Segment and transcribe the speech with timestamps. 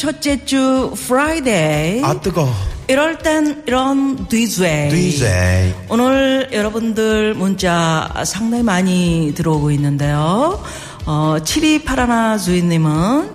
[0.00, 2.02] 첫째 주 Friday.
[2.02, 2.50] 아 뜨거.
[2.88, 4.88] 이럴 땐 이런 DJ.
[4.88, 5.74] DJ.
[5.90, 10.64] 오늘 여러분들 문자 상당히 많이 들어오고 있는데요.
[11.04, 13.34] 어, 7281 주인님은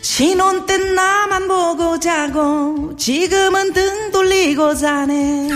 [0.00, 5.48] 신혼 땐 나만 보고 자고 지금은 등 돌리고 자네.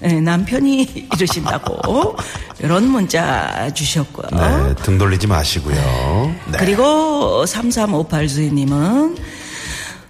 [0.00, 2.16] 네, 남편이 이러신다고
[2.58, 4.28] 이런 문자 주셨고요.
[4.30, 6.34] 네, 등 돌리지 마시고요.
[6.52, 6.58] 네.
[6.58, 9.34] 그리고 3358 주인님은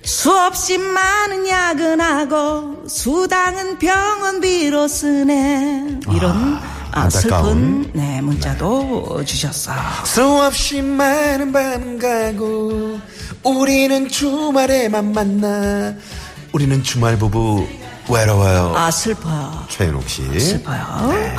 [0.04, 6.60] 수없이 많은 야근하고 수당은 병원비로 쓰네 이런
[6.92, 7.10] 아.
[7.10, 9.76] 슬픈 네, 문자도 주셨어요.
[10.04, 13.00] 수없이 많은 밤 가고
[13.42, 15.94] 우리는 주말에만 만나.
[16.52, 17.66] 우리는 주말 부부
[18.08, 18.74] 외로워요.
[18.76, 19.64] 아 슬퍼요.
[19.70, 20.38] 최윤옥 씨.
[20.38, 21.36] 슬퍼요.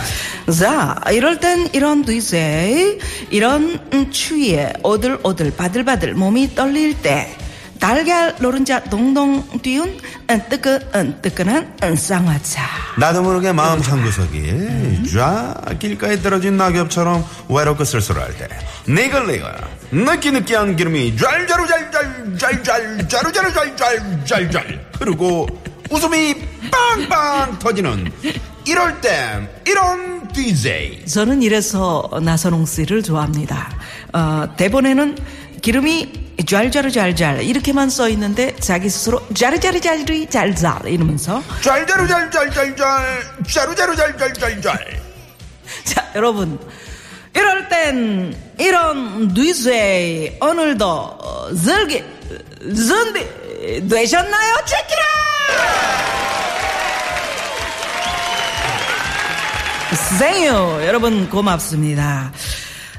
[0.59, 2.99] 자, 이럴 땐 이런 뒤세,
[3.29, 7.33] 이런 음, 추위에 오들오들 바들바들 몸이 떨릴 때
[7.79, 12.63] 달걀 노른자 동동 띄운 음, 뜨끈 음, 뜨끈한 음, 쌍화차.
[12.97, 18.47] 나도 모르게 마음 한 구석이 쫙 길가에 떨어진 낙엽처럼 외롭고 쓸쓸할 때
[18.87, 19.53] 니글니글
[19.91, 25.47] 느끼느끼한 기름이 짤짤짤짤짤짤 짜루짜루짤짤짤짤 흐르고
[25.91, 26.35] 웃음이
[26.71, 28.11] 빵빵 터지는
[28.65, 33.69] 이럴 땐 이런 DJ 저는 이래서 나선홍 씨를 좋아합니다.
[34.13, 35.17] 어, 대본에는
[35.65, 45.01] 기름이 좔좔잘잘 이렇게만 써 있는데 자기 스스로 짜르짜르짜르 잘잘 이러면서 짤짤짤짤짤짤 짜루짜루짤짤짤짤
[45.85, 46.59] 자 여러분
[47.35, 52.03] 이럴 땐 이런 뒤쇠 오늘도 어, 즐기
[52.59, 53.25] 준비
[53.89, 54.55] 되셨나요?
[54.65, 55.03] 체키라
[60.19, 62.31] 생유 여러분 고맙습니다.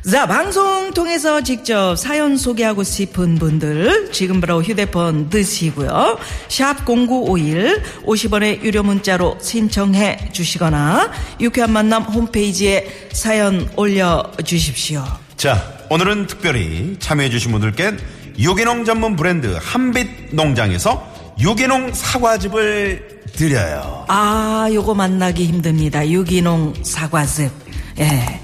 [0.08, 6.18] 자, 방송 통해서 직접 사연 소개하고 싶은 분들 지금 바로 휴대폰 드시고요.
[6.48, 15.04] 샵 0951 50원의 유료 문자로 신청해 주시거나 유쾌한 만남 홈페이지에 사연 올려 주십시오.
[15.36, 17.96] 자, 오늘은 특별히 참여해 주신 분들께
[18.38, 21.04] 유기농 전문 브랜드 한빛 농장에서
[21.40, 24.04] 유기농 사과즙을 드려요.
[24.06, 26.08] 아, 요거 만나기 힘듭니다.
[26.08, 27.50] 유기농 사과즙.
[27.98, 28.40] 예.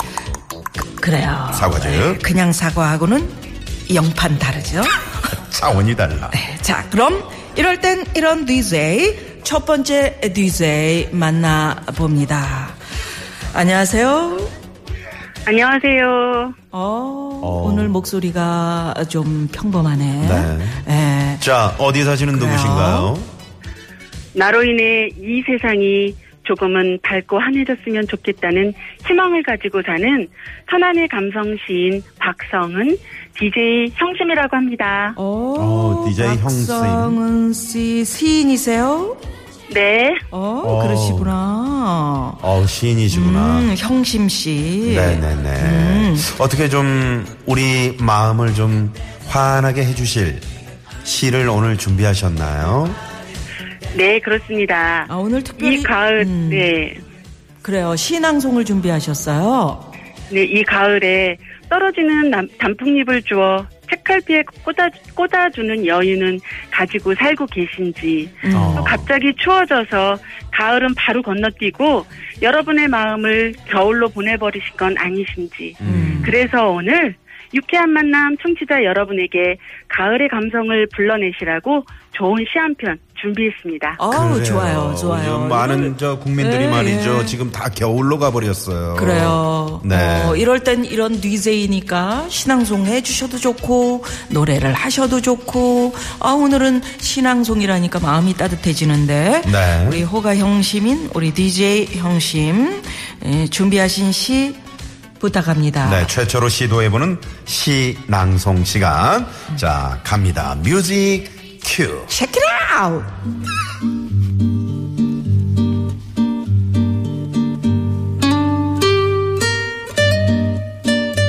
[1.02, 1.50] 그- 그래요.
[1.52, 1.90] 사과즙.
[1.92, 3.28] 예, 그냥 사과하고는
[3.92, 4.82] 영판 다르죠?
[5.50, 6.30] 차원이 달라.
[6.30, 7.22] 네, 자, 그럼
[7.56, 12.68] 이럴 땐 이런 DJ 첫 번째 DJ 만나 봅니다.
[13.52, 14.38] 안녕하세요.
[15.44, 16.54] 안녕하세요.
[16.70, 20.04] 어, 오늘 목소리가 좀 평범하네.
[20.04, 20.58] 네.
[20.88, 21.36] 예.
[21.40, 22.48] 자, 어디 사시는 그래요?
[22.52, 23.18] 누구신가요?
[24.34, 26.14] 나로 인해 이 세상이
[26.44, 28.72] 조금은 밝고 환해졌으면 좋겠다는
[29.06, 30.28] 희망을 가지고 사는
[30.70, 32.96] 천안의 감성 시인 박성은
[33.38, 35.14] DJ 형심이라고 합니다.
[35.16, 36.40] 어, 어, DJ.
[36.40, 39.16] 박성은 씨 시인이세요?
[39.72, 40.14] 네.
[40.30, 40.82] 어, 어.
[40.82, 42.36] 그러시구나.
[42.42, 43.58] 어, 시인이시구나.
[43.60, 44.92] 음, 형심 씨.
[44.94, 45.50] 네네네.
[45.50, 46.16] 음.
[46.38, 48.92] 어떻게 좀 우리 마음을 좀
[49.28, 50.40] 환하게 해주실
[51.04, 53.11] 시를 오늘 준비하셨나요?
[53.96, 55.06] 네, 그렇습니다.
[55.08, 56.94] 아, 오늘 특별히 이 가을, 음, 네.
[57.60, 57.94] 그래요.
[57.94, 59.92] 신앙송을 준비하셨어요.
[60.32, 61.36] 네, 이 가을에
[61.68, 66.40] 떨어지는 남- 단풍잎을 주어 책갈피에 꽂아, 꽂아주는 여유는
[66.70, 68.54] 가지고 살고 계신지, 음.
[68.54, 68.74] 어.
[68.78, 70.18] 또 갑자기 추워져서
[70.52, 72.04] 가을은 바로 건너뛰고
[72.40, 75.74] 여러분의 마음을 겨울로 보내버리실 건 아니신지.
[75.82, 76.22] 음.
[76.24, 77.14] 그래서 오늘
[77.54, 79.56] 유쾌한 만남 청취자 여러분에게
[79.88, 83.96] 가을의 감성을 불러내시라고 좋은 시 한 편 준비했습니다.
[83.98, 84.42] 어우.
[84.42, 85.34] 좋아요, 좋아요.
[85.34, 87.20] 요즘 많은 저 국민들이 예, 말이죠.
[87.22, 87.26] 예.
[87.26, 88.96] 지금 다 겨울로 가버렸어요.
[88.96, 89.80] 그래요.
[89.84, 90.24] 네.
[90.24, 98.34] 어, 이럴 땐 이런 DJ니까 신앙송 해주셔도 좋고 노래를 하셔도 좋고 아 오늘은 신앙송이라니까 마음이
[98.34, 99.86] 따뜻해지는데 네.
[99.88, 102.82] 우리 호가 형심인 우리 DJ 형심
[103.24, 104.54] 예, 준비하신 시
[105.22, 105.88] 부탁합니다.
[105.88, 109.24] 네, 최초로 시도해보는 시 낭송 시간.
[109.56, 110.56] 자, 갑니다.
[110.64, 111.28] 뮤직
[111.64, 112.04] 큐.
[112.08, 113.04] Check it out.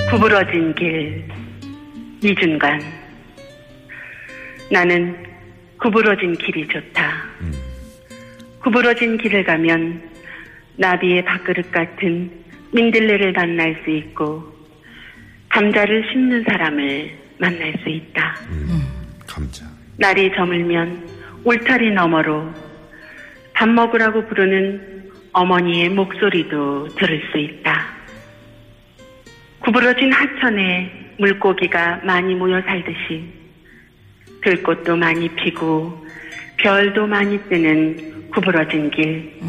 [0.10, 1.28] 구부러진 길
[2.24, 2.82] 이준관
[4.72, 5.16] 나는
[5.80, 7.26] 구부러진 길이 좋다.
[8.64, 10.02] 구부러진 길을 가면
[10.78, 12.43] 나비의 밥그릇 같은
[12.74, 14.44] 민들레를 만날 수 있고
[15.50, 18.36] 감자를 심는 사람을 만날 수 있다.
[19.28, 19.66] 감자.
[19.98, 21.08] 날이 저물면
[21.44, 22.52] 울타리 너머로
[23.54, 27.86] 밥 먹으라고 부르는 어머니의 목소리도 들을 수 있다.
[29.60, 33.24] 구부러진 하천에 물고기가 많이 모여 살듯이
[34.42, 36.06] 들꽃도 많이 피고
[36.58, 39.40] 별도 많이 뜨는 구부러진 길.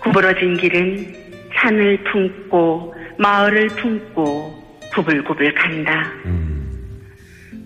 [0.00, 1.23] 구부러진 길은
[1.64, 6.12] 산을 품고 마을을 품고 구불구불 간다.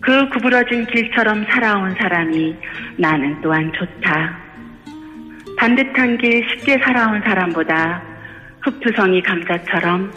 [0.00, 2.54] 그 구부러진 길처럼 살아온 사람이
[2.96, 4.38] 나는 또한 좋다.
[5.58, 8.00] 반듯한 길 쉽게 살아온 사람보다
[8.62, 10.12] 흑투성이 감자처럼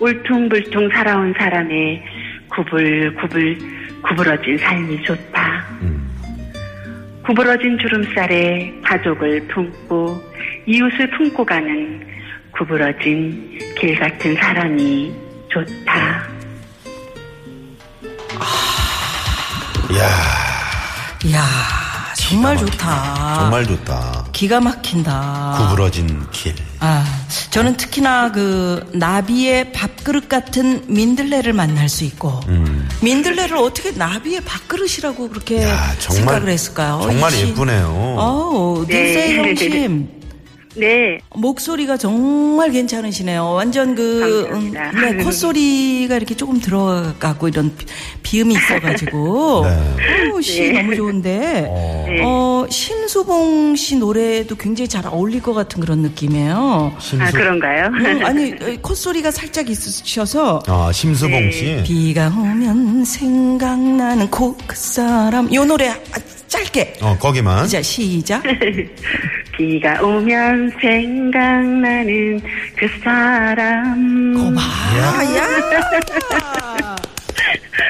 [0.00, 2.04] 울퉁불퉁 살아온 사람의
[2.50, 3.58] 구불구불
[4.02, 5.66] 구부러진 삶이 좋다.
[7.26, 10.22] 구부러진 주름살에 가족을 품고
[10.66, 12.14] 이웃을 품고 가는
[12.56, 15.12] 구부러진 길 같은 사람이
[15.50, 16.22] 좋다.
[19.90, 20.08] 이야,
[21.24, 21.44] 이야
[22.16, 23.34] 정말 좋다.
[23.38, 24.24] 정말 좋다.
[24.32, 25.56] 기가 막힌다.
[25.68, 26.54] 구부러진 길.
[26.80, 27.04] 아,
[27.50, 32.40] 저는 특히나 그 나비의 밥그릇 같은 민들레를 만날 수 있고
[33.02, 37.00] 민들레를 어떻게 나비의 밥그릇이라고 그렇게 야, 정말- 생각을 했을까요?
[37.02, 37.86] 정말 예쁘네요.
[38.18, 39.06] 어우, 네.
[39.06, 40.08] DJ 형심
[40.76, 43.52] 네, 목소리가 정말 괜찮으시네요.
[43.52, 44.48] 완전 그.
[44.50, 47.86] 음, 네, 콧소리가 이렇게 조금 들어가고 이런 비-
[48.22, 50.30] 비음이 있어가지고 네.
[50.32, 50.82] 오, 시 네.
[50.82, 52.20] 너무 좋은데 어, 네.
[52.24, 56.92] 어 심수봉 씨 노래도 굉장히 잘 어울릴 것 같은 그런 느낌이에요.
[56.98, 57.86] 심수, 아 그런가요?
[57.86, 61.50] 음, 아니 어, 콧소리가 살짝 있으셔서 아, 심수봉 네.
[61.52, 61.82] 씨.
[61.84, 65.94] 비가 오면 생각나는 그, 그 사람 요 노래 아,
[66.48, 67.66] 짧게 어, 거기만.
[67.68, 68.42] 자 시작
[69.56, 72.40] 비가 오면 생각나는
[72.76, 74.34] 그 사람.
[74.34, 75.12] 고마야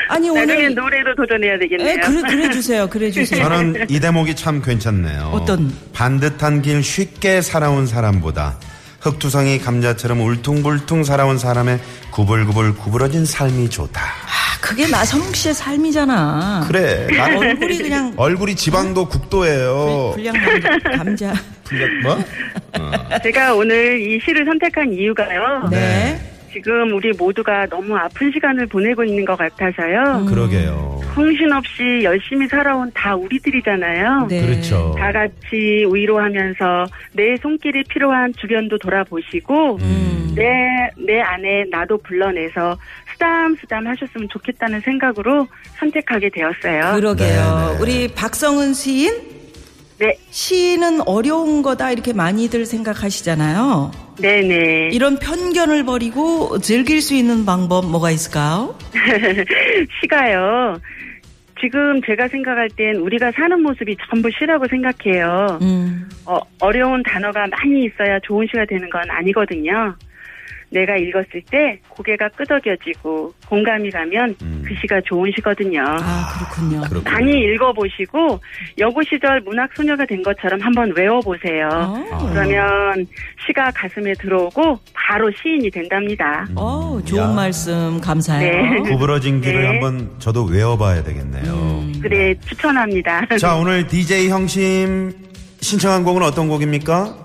[0.09, 1.89] 아니 나중에 오늘 노래로 도전해야 되겠네요.
[1.89, 5.31] 에, 그래 그래 주세요 그래 주세요 저는 이 대목이 참 괜찮네요.
[5.33, 5.75] 어떤?
[5.93, 8.59] 반듯한 길 쉽게 살아온 사람보다
[9.01, 11.79] 흑투성이 감자처럼 울퉁불퉁 살아온 사람의
[12.11, 14.01] 구불구불 구부러진 삶이 좋다.
[14.65, 17.07] 아, 그게 나선홍 씨의 삶이잖아 그래.
[17.15, 20.13] 나 얼굴이 그냥 얼굴이 지방도 국도예요.
[20.15, 21.35] 불량 감자, 감자.
[21.65, 22.19] 불량 뭐?
[23.23, 25.69] 제가 오늘 이 시를 선택한 이유가요.
[25.71, 26.19] 네.
[26.51, 30.25] 지금 우리 모두가 너무 아픈 시간을 보내고 있는 것 같아서요.
[30.27, 31.01] 그러게요.
[31.15, 34.29] 정신없이 열심히 살아온 다 우리들이잖아요.
[34.29, 34.47] 네.
[34.47, 34.95] 그렇죠.
[34.97, 40.33] 다 같이 위로하면서 내 손길이 필요한 주변도 돌아보시고 음.
[40.35, 42.77] 내, 내 안에 나도 불러내서
[43.15, 46.95] 쓰담쓰담 하셨으면 좋겠다는 생각으로 선택하게 되었어요.
[46.97, 47.27] 그러게요.
[47.27, 47.81] 네, 네.
[47.81, 49.35] 우리 박성은 시인
[49.99, 53.93] 네, 시는 어려운 거다 이렇게 많이들 생각하시잖아요.
[54.21, 54.91] 네네.
[54.93, 58.77] 이런 편견을 버리고 즐길 수 있는 방법 뭐가 있을까요?
[60.01, 60.79] 시가요.
[61.61, 65.59] 지금 제가 생각할 땐 우리가 사는 모습이 전부 시라고 생각해요.
[65.63, 66.09] 음.
[66.27, 69.95] 어, 어려운 단어가 많이 있어야 좋은 시가 되는 건 아니거든요.
[70.75, 75.81] 내가 읽었을 때 고개가 끄덕여지고 공감이 가면 그 시가 좋은 시거든요.
[75.83, 76.83] 아 그렇군요.
[76.89, 77.11] 그렇군요.
[77.11, 78.41] 많이 읽어보시고
[78.79, 81.69] 여고 시절 문학 소녀가 된 것처럼 한번 외워보세요.
[81.71, 82.29] 어.
[82.33, 83.07] 그러면
[83.47, 86.45] 시가 가슴에 들어오고 바로 시인이 된답니다.
[86.57, 87.29] 어, 좋은 야.
[87.29, 88.83] 말씀 감사해요.
[88.83, 88.91] 네.
[88.91, 89.67] 구부러진 길을 네.
[89.69, 91.85] 한번 저도 외워봐야 되겠네요.
[92.03, 93.27] 그래 추천합니다.
[93.39, 95.13] 자, 오늘 DJ 형심
[95.61, 97.24] 신청한 곡은 어떤 곡입니까?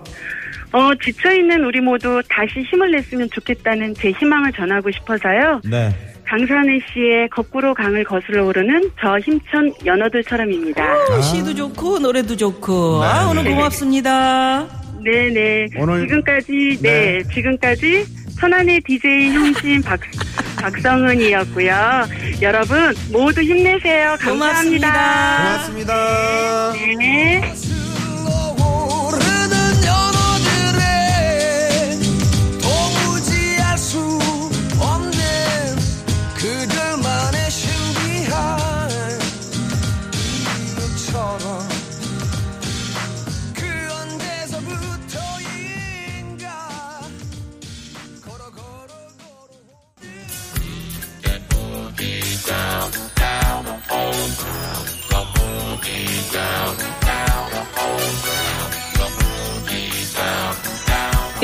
[0.72, 5.60] 어, 지쳐있는 우리 모두 다시 힘을 냈으면 좋겠다는 제 희망을 전하고 싶어서요.
[5.64, 5.94] 네.
[6.24, 10.84] 강산혜 씨의 거꾸로 강을 거슬러 오르는 저 힘찬 연어들처럼입니다.
[11.10, 13.02] 어, 시도 좋고 노래도 좋고.
[13.02, 13.30] 아, 네.
[13.40, 14.66] 오늘 고맙습니다.
[15.02, 15.66] 네네.
[15.78, 17.22] 오늘- 지금까지, 네, 네.
[17.34, 18.04] 지금까지
[18.38, 19.98] 천안의 DJ 형신 박,
[20.62, 21.72] 박성은이었고요.
[22.42, 24.16] 여러분 모두 힘내세요.
[24.20, 25.36] 감사합니다.
[25.42, 26.72] 고맙습니다.
[26.74, 26.92] 네.
[26.92, 27.40] 오르는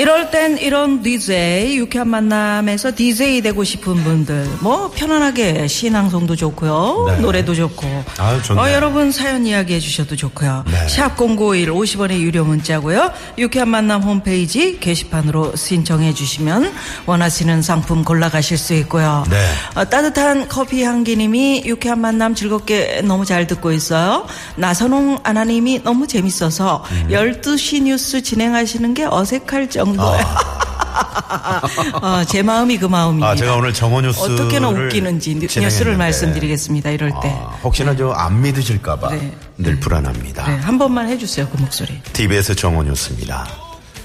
[0.06, 7.18] 이럴 땐 이런 DJ 유쾌한 만남에서 DJ 되고 싶은 분들 뭐 편안하게 신앙송도 좋고요 네.
[7.18, 8.64] 노래도 좋고 아유, 좋네요.
[8.64, 10.86] 어, 여러분 사연 이야기해 주셔도 좋고요 네.
[10.86, 16.72] 샵 #0951 50원의 유료 문자고요 유쾌한 만남 홈페이지 게시판으로 신청해 주시면
[17.06, 19.36] 원하시는 상품 골라가실 수 있고요 네.
[19.74, 24.26] 어, 따뜻한 커피 향기님이 유쾌한 만남 즐겁게 너무 잘 듣고 있어요.
[24.54, 27.08] 나선홍 아나님이 너무 재밌어서 음.
[27.10, 30.56] 12시 뉴스 진행하시는 게 어색할 정도 야.
[32.02, 33.28] 어, 제 마음이 그 마음입니다.
[33.28, 35.96] 아, 제가 오늘 정오 뉴스를 어떻게나 웃기는지 뉴- 뉴스를.
[35.96, 36.90] 말씀드리겠습니다.
[36.90, 37.30] 이럴 때.
[37.30, 39.36] 아, 혹시나 저 안 믿으실까봐 네.
[39.58, 40.46] 늘 불안합니다.
[40.48, 41.48] 네, 한 번만 해주세요.
[41.48, 42.00] 그 목소리.
[42.12, 43.46] TBS 정오 뉴스입니다.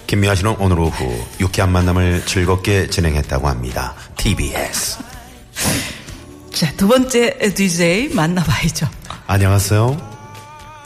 [0.08, 3.94] 김미아 씨는 오늘 오후 유쾌한 만남을 즐겁게 진행했다고 합니다.
[4.18, 4.98] TBS.
[6.54, 8.88] 자, 두 번째 DJ 만나봐야죠.
[9.28, 10.11] 안녕하세요.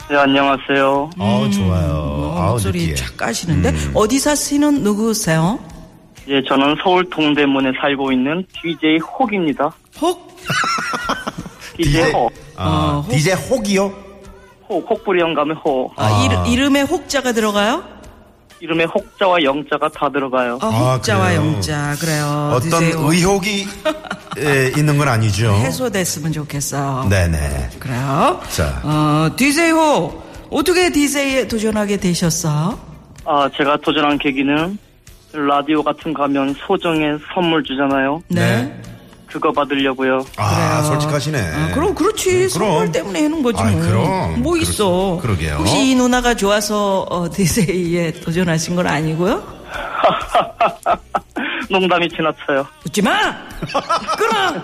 [0.08, 1.10] 네, 안녕하세요.
[1.18, 1.92] 어 좋아요.
[1.92, 2.94] 어, 아우, 목소리 느끼해.
[2.94, 3.90] 쫙 까시는데 음.
[3.94, 5.58] 어디 사시는 누구세요?
[6.28, 9.72] 예, 저는 서울 동대문에 살고 있는 DJ 혹입니다.
[10.00, 10.36] 혹?
[11.76, 12.32] DJ 혹.
[12.56, 13.10] 아, 어, 혹.
[13.10, 13.92] DJ 혹이요?
[14.68, 15.92] 혹, 혹부리 영감의 혹.
[15.96, 17.82] 아, 이르- 이름에 혹자가 들어가요?
[18.60, 20.58] 이름에 혹자와 영자가 다 들어가요.
[20.62, 21.40] 아, 아, 혹자와 그래요?
[21.40, 22.50] 영자 그래요.
[22.54, 22.98] 어떤 드세요.
[23.00, 23.66] 의혹이
[24.38, 25.52] 에, 있는 건 아니죠?
[25.52, 27.06] 해소됐으면 좋겠어.
[27.08, 27.70] 네네.
[27.78, 28.40] 그래요.
[28.50, 28.80] 자.
[28.82, 32.78] 어, DJ 호 어떻게 DJ에 도전하게 되셨어?
[33.24, 34.78] 아, 제가 도전한 계기는
[35.32, 38.22] 라디오 같은 거 하면 소정의 선물 주잖아요.
[38.28, 38.74] 네.
[39.40, 40.24] 그거 받으려고요.
[40.36, 41.38] 아, 솔직하시네.
[41.54, 42.48] 아, 그럼 그렇지.
[42.54, 42.70] 그럼.
[42.70, 43.86] 선물 때문에 하는 거지 아이, 뭐.
[43.86, 44.42] 그럼.
[44.42, 45.18] 뭐 그렇- 있어.
[45.20, 45.56] 그러 게요.
[45.58, 49.56] 혹시 이 누나가 좋아서 어, DJ에 도전하신 건 아니고요?
[51.68, 52.66] 농담이 지나쳐요.
[52.86, 53.34] 웃지 마.
[54.16, 54.62] 끊어.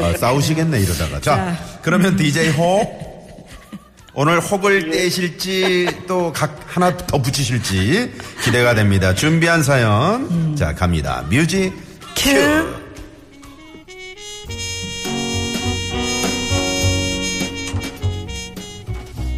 [0.00, 1.20] 아, 싸우시겠네 이러다가.
[1.20, 1.56] 자, 자.
[1.82, 3.08] 그러면 DJ 혹
[4.14, 9.14] 오늘 혹을 떼실지 또 각 하나 더 붙이실지 기대가 됩니다.
[9.14, 11.24] 준비한 사연 자 갑니다.
[11.28, 11.72] 뮤직
[12.16, 12.77] 큐.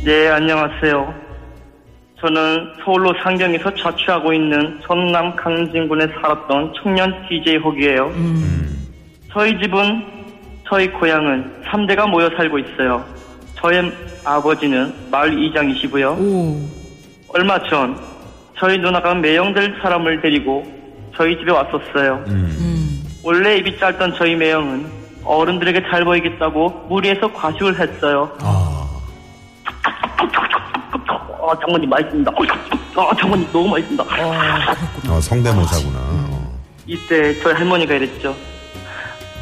[0.04, 1.14] 네, 안녕하세요.
[2.20, 8.12] 저는 서울로 상경에서 자취하고 있는 전남 강진군에 살았던 청년 DJ 혹이에요.
[9.32, 10.02] 저희 집은,
[10.68, 13.04] 저희 고향은 3대가 모여 살고 있어요.
[13.56, 13.92] 저의
[14.24, 16.10] 아버지는 마을 이장이시고요.
[16.18, 16.60] 오.
[17.28, 17.96] 얼마 전
[18.58, 20.64] 저희 누나가 매형될 사람을 데리고
[21.16, 22.24] 저희 집에 왔었어요.
[23.22, 24.86] 원래 입이 짧던 저희 매형은
[25.24, 28.30] 어른들에게 잘 보이겠다고 무리해서 과식을 했어요.
[28.42, 28.59] 아,
[31.50, 32.30] 아, 장모님 맛있습니다.
[32.96, 34.04] 아, 장모님 너무 맛있습니다.
[35.08, 35.98] 어, 성대모사구나.
[36.00, 36.52] 어.
[36.86, 38.34] 이때 저희 할머니가 이랬죠.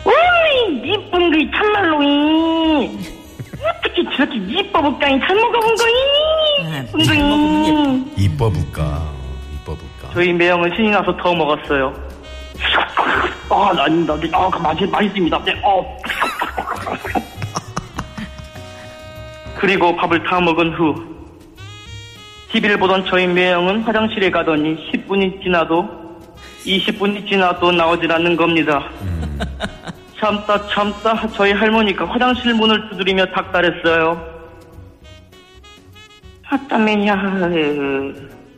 [0.04, 2.98] 어이, 이쁜 게 참말로, 이.
[3.60, 5.92] 어떻게 저렇게 이뻐 볼까이 잘 먹어본 거이?
[6.72, 7.64] 아, 이쁜 잘 먹으면
[8.14, 8.24] 거이.
[8.24, 9.02] 이뻐 볼까?
[9.54, 10.08] 이뻐 볼까?
[10.14, 11.92] 저희 매형은 신이 나서 더 먹었어요.
[13.50, 14.16] 아, 아닙니다.
[14.18, 15.44] 네, 아, 그 맛이, 맛있습니다.
[15.44, 15.96] 네, 어.
[19.58, 20.94] 그리고 밥을 다 먹은 후,
[22.50, 25.86] TV를 보던 저희 매형은 화장실에 가더니 10분이 지나도,
[26.64, 28.88] 20분이 지나도 나오질 않는 겁니다.
[30.18, 34.38] 참다 참다 저희 할머니가 화장실 문을 두드리며 닥달했어요.
[36.50, 37.14] 아따매야,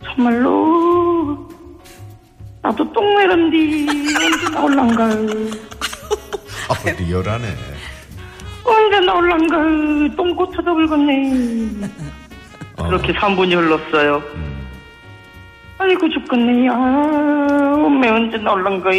[0.04, 1.49] 정말로
[2.62, 7.47] 나도 똥 내란디 언제 나올란가 아, 리얼하네.
[8.64, 9.56] 언제 나올란가
[10.16, 12.19] 똥꼬 찾아불겠네 어.
[12.87, 14.22] 그렇게 3분이 흘렀어요.
[14.34, 14.66] 음.
[15.78, 16.68] 아이고 죽겠네.
[16.68, 18.90] 아 엄매 언제 나올란가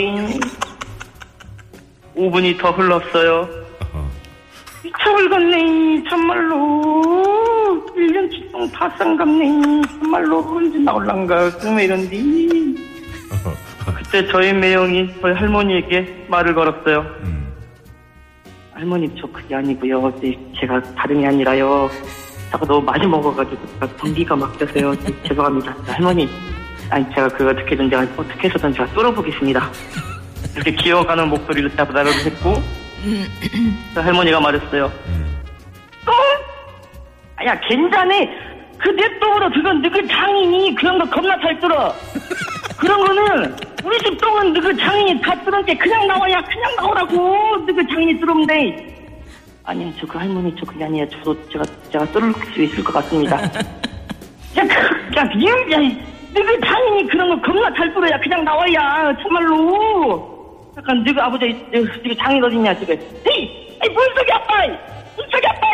[2.15, 3.47] 5분이 더 흘렀어요.
[3.93, 4.09] 어.
[4.83, 6.91] 미쳐불겠네 참말로.
[7.95, 9.81] 1년치 똥다 싼갑네.
[9.99, 12.75] 참말로 언제 나올란가 꿈에 이런디.
[13.97, 16.99] 그때 저희 매형이 저희 할머니에게 말을 걸었어요.
[17.23, 17.47] 음.
[18.73, 20.11] 할머니 저 그게 아니고요.
[20.19, 21.89] 네, 제가 다름이 아니라요
[22.51, 23.57] 제가 너무 많이 먹어가지고
[23.97, 26.29] 분비가 막혀서요 네, 죄송합니다 할머니
[26.89, 29.69] 아니 제가 그거 어떻게든 제가 어떻게 해서든 제가 뚫어보겠습니다
[30.55, 32.53] 이렇게 기어가는 목소리를 따다다를 했고
[33.93, 34.85] 그 할머니가 말했어요.
[34.85, 36.11] 어?
[37.45, 38.29] 야 괜찮네.
[38.77, 41.95] 그내 똥으로 그건 너그 장인이 그런 거 겁나 잘 뚫어.
[42.77, 48.19] 그런 거는 우리 집 똥은 너그 장인이 다 뚫은게 그냥 나와야 그냥 나오라고 너그 장인이
[48.19, 48.87] 뚫으면 돼.
[49.63, 51.09] 아니요 저 그 할머니 저 그게 아니에요.
[51.09, 53.37] 저도 제가 제가 뚫을 수 있을 것 같습니다.
[53.43, 53.49] 야,
[54.55, 55.77] 그, 야, 이, 야,
[56.33, 60.71] 너그 장인이 그런 거 겁나 잘 뚫어야 그냥 나와야, 참말로.
[60.77, 62.95] 약간, 너그 아버지, 너그 장인 어딨냐, 지금.
[62.95, 63.77] 헤이!
[63.81, 64.67] 아이, 문숙이 아빠!
[65.17, 65.67] 문숙이 아빠!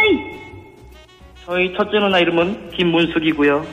[1.45, 3.65] 저희 첫째 누나 이름은 김문숙이고요.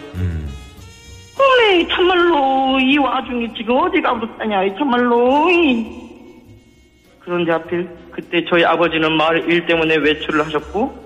[1.37, 5.51] 어메, 참말로, 이 와중에 지금 어디 가버렸다냐, 이 참말로.
[5.51, 6.05] 이.
[7.21, 11.04] 그런데 하필, 그때 저희 아버지는 마을 일 때문에 외출을 하셨고,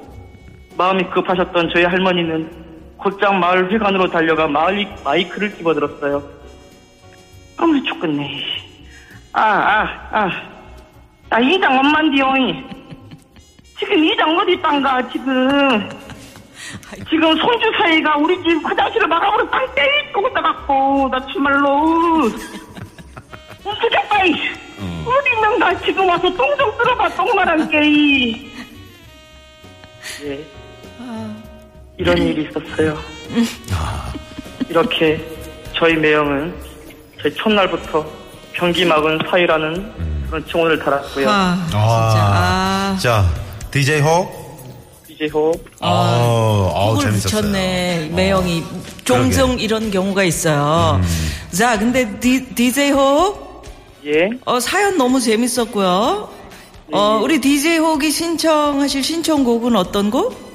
[0.79, 2.49] 마음이 급하셨던 저희 할머니는
[2.99, 6.23] 곧장 마을 회관으로 달려가 마을 마이크를 집어들었어요.
[7.59, 8.45] 어머 죽겠네.
[9.33, 10.31] 아, 아, 아.
[11.29, 12.33] 나 이장 엄만디요.
[13.77, 15.89] 지금 이장 어디 있단가, 지금.
[17.11, 22.23] 지금 손주 사이가 우리 집 화장실을 막아버려 땅 때리 고 나갔고, 나 참말로.
[23.65, 24.33] 어떻게 빨리.
[25.05, 27.79] 어디 있는가, 지금 와서 똥 좀 쓸어봐, 똥말한 게.
[30.25, 30.58] 예.
[31.99, 32.97] 이런 일이 있었어요.
[34.69, 35.21] 이렇게
[35.77, 36.55] 저희 매형은
[37.23, 38.07] 저희 첫날부터
[38.53, 41.29] 변기 막은 사이라는 그런 칭호를 달았고요.
[41.29, 41.79] 아, 진짜.
[41.81, 43.25] 아, 자,
[43.71, 44.29] DJ 호.
[45.09, 47.41] 이제 호 아, 어, 곡을 재밌었어요.
[47.43, 48.65] 붙였네, 매형이.
[49.05, 51.01] 종종 이런 경우가 있어요.
[51.51, 53.63] 자, 근데 디, DJ 호,
[54.07, 54.29] 예.
[54.45, 56.29] 어, 사연 너무 재밌었고요.
[56.93, 60.48] 어, 우리 DJ 혹이 신청하실 신청곡은 어떤 곡?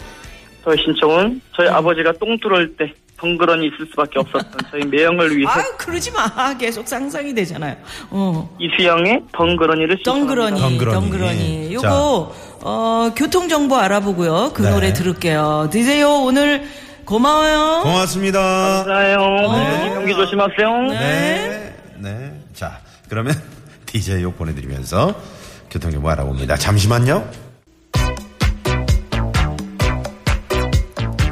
[0.63, 1.73] 저희 신청은 저희 음.
[1.75, 6.57] 아버지가 똥 뚫을 때 덩그러니 있을 수밖에 없었던 저희 매형을 위해 아, 그러지 마.
[6.57, 7.75] 계속 상상이 되잖아요.
[8.09, 8.55] 어.
[8.59, 10.91] 이수영의 덩그러니를 덩그러니, 신청합니다.
[10.91, 11.69] 덩그러니.
[11.69, 11.77] 덩그러니.
[11.81, 11.87] 자.
[11.89, 14.51] 요거, 어, 교통 정보 알아보고요.
[14.53, 14.69] 그 네.
[14.71, 15.69] 노래 들을게요.
[15.71, 16.63] 디제요, 오늘
[17.05, 17.81] 고마워요.
[17.83, 18.39] 고맙습니다.
[18.39, 19.17] 감사해요.
[19.51, 19.89] 네.
[19.93, 20.81] 경기 조심하세요.
[20.91, 21.75] 네.
[21.97, 22.33] 네.
[22.53, 22.79] 자,
[23.09, 23.33] 그러면
[23.85, 25.13] DJ 욕 보내드리면서
[25.69, 26.55] 교통 정보 알아봅니다.
[26.57, 27.42] 잠시만요.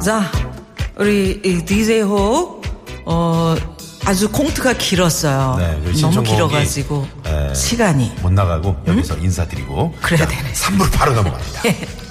[0.04, 0.30] 자,
[0.96, 2.62] 우리 디제이 혹,
[3.06, 3.54] 어,
[4.04, 5.56] 아주 콩트가 길었어요.
[5.58, 10.52] 네, 너무 길어가지고 에, 시간이 못 나가고 여기서 인사드리고 그래야 자, 되네.
[10.52, 11.62] 3부 바로 넘어갑니다.